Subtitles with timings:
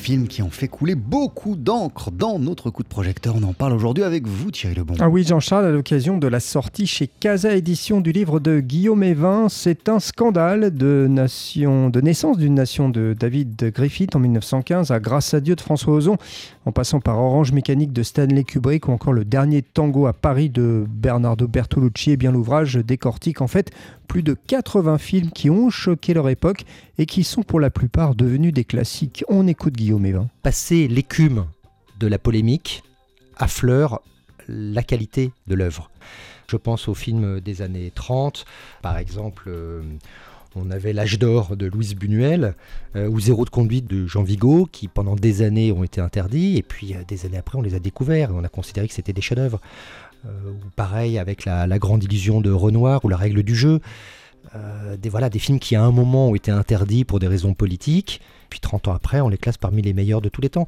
[0.00, 3.36] films qui ont fait couler beaucoup d'encre dans notre coup de projecteur.
[3.36, 4.94] On en parle aujourd'hui avec vous, Thierry Lebon.
[4.98, 9.02] Ah oui, Jean-Charles, à l'occasion de la sortie chez Casa Édition du livre de Guillaume
[9.02, 14.90] Evin, c'est un scandale de, nation, de naissance d'une nation de David Griffith en 1915
[14.90, 16.16] à Grâce à Dieu de François Ozon,
[16.64, 20.48] en passant par Orange Mécanique de Stanley Kubrick ou encore le dernier tango à Paris
[20.48, 22.10] de Bernardo Bertolucci.
[22.10, 23.70] Et eh bien l'ouvrage décortique en fait
[24.08, 26.64] plus de 80 films qui ont choqué leur époque
[26.98, 29.24] et qui sont pour la plupart devenus des classiques.
[29.28, 29.89] On écoute Guillaume
[30.42, 31.46] Passer l'écume
[31.98, 32.82] de la polémique
[33.36, 34.02] affleure
[34.48, 35.90] la qualité de l'œuvre.
[36.50, 38.44] Je pense aux films des années 30,
[38.82, 39.44] par exemple.
[39.46, 39.82] Euh,
[40.56, 42.54] on avait L'âge d'or de Louise Buñuel
[42.96, 46.56] euh, ou Zéro de conduite de Jean Vigo, qui pendant des années ont été interdits,
[46.56, 49.12] et puis euh, des années après on les a découverts, on a considéré que c'était
[49.12, 49.60] des chefs-d'œuvre.
[50.26, 53.80] ou pareil avec la, Grande Illusion de Renoir ou La règle du jeu.
[54.98, 58.20] Des, voilà, des films qui à un moment ont été interdits pour des raisons politiques,
[58.48, 60.66] puis 30 ans après on les classe parmi les meilleurs de tous les temps.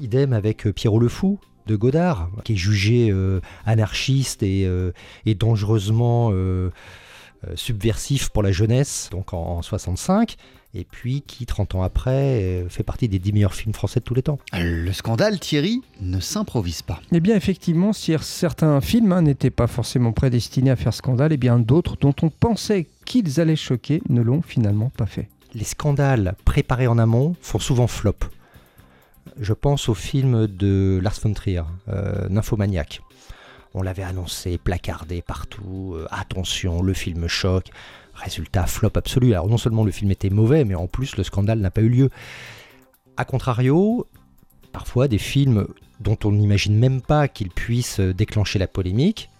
[0.00, 4.92] Idem avec Pierrot le Fou, de Godard, qui est jugé euh, anarchiste et, euh,
[5.26, 6.70] dangereusement euh,
[7.54, 10.36] subversif pour la jeunesse, donc en, 65
[10.74, 14.14] et puis qui, 30 ans après, fait partie des 10 meilleurs films français de tous
[14.14, 14.38] les temps.
[14.54, 16.98] Le scandale, Thierry, ne s'improvise pas.
[17.12, 21.34] Eh bien, effectivement, si certains films hein, n'étaient pas forcément prédestinés à faire scandale, et
[21.34, 25.28] eh bien d'autres dont on pensait qu'ils allaient choquer ne l'ont finalement pas fait.
[25.52, 28.16] Les scandales préparés en amont font souvent flop
[29.38, 33.00] je pense au film de Lars von Trier, euh, Nymphomaniac.
[33.72, 35.94] On l'avait annoncé, placardé partout.
[35.94, 37.70] Euh, attention, le film choc.
[38.14, 39.32] Résultat, flop absolu.
[39.32, 41.88] Alors non seulement le film était mauvais, mais en plus le scandale n'a pas eu
[41.88, 42.10] lieu.
[43.16, 44.06] A contrario,
[44.72, 45.66] parfois des films
[46.00, 49.30] dont on n'imagine même pas qu'ils puissent déclencher la polémique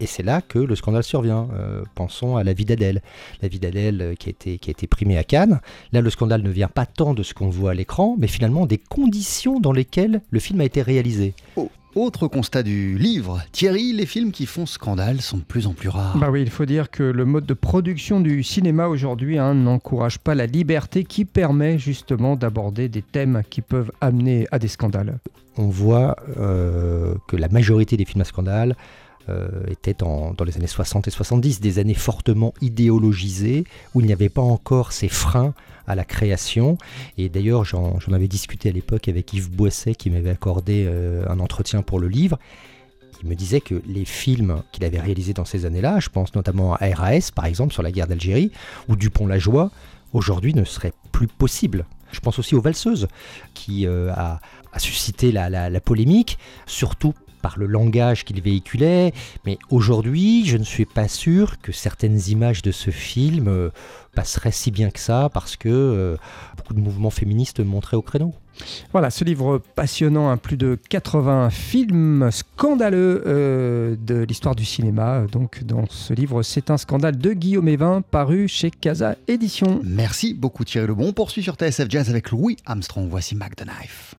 [0.00, 1.48] et c'est là que le scandale survient.
[1.54, 3.02] Euh, pensons à La vie d'Adèle.
[3.42, 5.60] La vie d'Adèle euh, qui, a été, qui a été primée à Cannes.
[5.92, 8.66] Là, le scandale ne vient pas tant de ce qu'on voit à l'écran, mais finalement
[8.66, 11.34] des conditions dans lesquelles le film a été réalisé.
[11.56, 11.70] Oh.
[11.94, 15.88] Autre constat du livre, Thierry, les films qui font scandale sont de plus en plus
[15.88, 16.18] rares.
[16.18, 20.18] Bah oui, il faut dire que le mode de production du cinéma aujourd'hui hein, n'encourage
[20.18, 25.20] pas la liberté qui permet justement d'aborder des thèmes qui peuvent amener à des scandales.
[25.56, 28.74] On voit euh, que la majorité des films à scandale
[29.28, 33.64] euh, était dans les années 60 et 70, des années fortement idéologisées,
[33.94, 35.54] où il n'y avait pas encore ces freins
[35.86, 36.78] à la création.
[37.18, 41.40] Et d'ailleurs, j'en avais discuté à l'époque avec Yves Boisset, qui m'avait accordé euh, un
[41.40, 42.38] entretien pour le livre.
[43.22, 46.74] Il me disait que les films qu'il avait réalisés dans ces années-là, je pense notamment
[46.74, 48.50] à RAS, par exemple, sur la guerre d'Algérie,
[48.88, 49.70] ou Dupont-la-Joie,
[50.12, 51.86] aujourd'hui ne seraient plus possibles.
[52.12, 53.08] Je pense aussi aux Valseuses,
[53.54, 54.40] qui euh, a,
[54.78, 59.12] suscité la, la, polémique, surtout par le langage qu'il véhiculait,
[59.44, 63.68] mais aujourd'hui, je ne suis pas sûr que certaines images de ce film euh,
[64.14, 66.16] passeraient si bien que ça, parce que euh,
[66.56, 68.32] beaucoup de mouvements féministes montraient au créneau.
[68.92, 75.26] Voilà, ce livre passionnant, hein, plus de 80 films scandaleux euh, de l'histoire du cinéma.
[75.30, 79.82] Donc, dans ce livre, c'est un scandale de Guillaume Evin, paru chez Casa Édition.
[79.84, 81.08] Merci beaucoup Thierry Lebon.
[81.08, 83.06] On poursuit sur TSF Jazz avec Louis Armstrong.
[83.10, 84.12] Voici Mac the Knife.